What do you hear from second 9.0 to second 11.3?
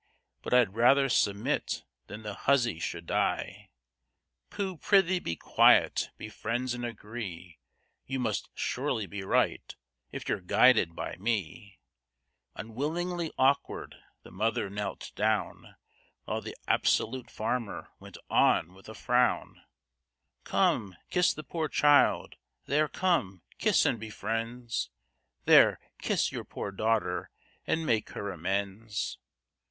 be right, if you're guided by